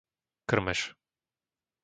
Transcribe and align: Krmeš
Krmeš 0.49 0.81